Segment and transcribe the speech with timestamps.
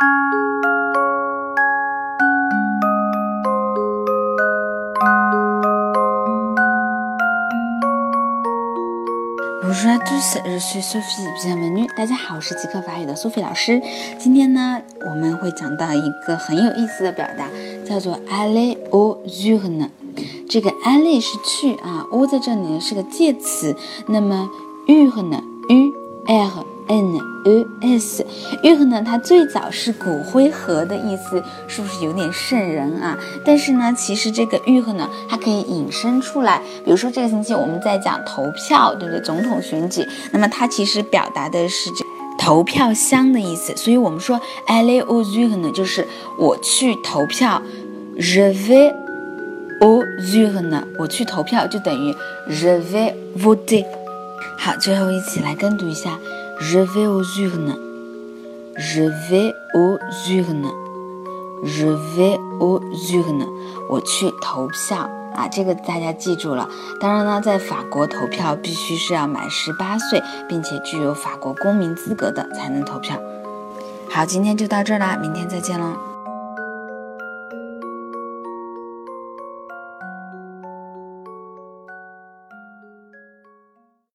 [0.00, 0.12] Bonjour
[9.90, 11.28] à tous, je suis Sophie.
[11.44, 11.86] Bienvenue.
[11.94, 13.82] 大家好，我是极客法语的苏菲老师。
[14.18, 17.48] 今天呢，我们会讲到一个很有意思的表达，
[17.86, 19.90] 叫做 aller au journal。
[20.48, 23.76] 这个 aller 是去啊，au 在这里呢是个介词，
[24.06, 24.48] 那么
[24.86, 25.92] journal u
[26.26, 27.20] r n e
[28.00, 28.24] s
[28.62, 33.18] journal 呢，它最早是骨灰盒的意思，是不是有点瘆人啊？
[33.44, 39.20] 但是呢，其实这个 journal 呢，它可以引申出来，比如说这个星期我们在讲投票，对不对？
[39.20, 42.04] 总统选举，那么它其实表达的是这
[42.38, 46.06] 投票箱的意思，所以我们说 a l l e au z u r n 就是
[46.38, 47.60] 我去投票
[48.16, 48.94] ，je vais
[49.80, 52.14] au z u r n 我去投票就等于
[52.48, 53.84] je vais voter。
[54.56, 56.18] 好，最后一起来跟读一下
[56.60, 57.22] ，je vais au
[58.76, 59.98] Je vais aux
[60.28, 60.70] urnes.
[61.64, 62.80] Je vais aux
[63.12, 63.46] urnes.
[63.88, 66.68] 我去投票啊，这个大家记住了。
[67.00, 73.16] 当然呢，在法国投票必须是要满十八岁，并且具有法国公民资格的才能投票。
[74.08, 76.09] 好，今天就到这儿啦，明天再见喽。